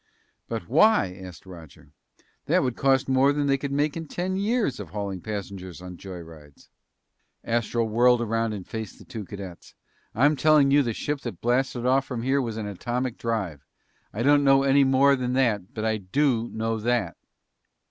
[0.47, 1.91] "But why?" asked Roger.
[2.47, 5.95] "That would cost more than they could make in ten years of hauling passengers on
[5.97, 6.71] joy rides!"
[7.43, 9.75] Astro whirled around and faced the two cadets.
[10.15, 13.63] "I'm telling you the ship that blasted off from here was an atomic drive.
[14.11, 17.15] I don't know any more than that, but I do know that!"